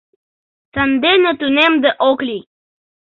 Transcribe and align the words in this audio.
Сандене 0.73 1.31
тунемде 1.39 1.91
ок 2.09 2.19
лий... 2.27 2.43